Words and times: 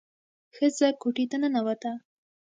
ښځه 0.55 0.87
کوټې 1.01 1.25
ته 1.31 1.37
ننوته. 1.41 1.91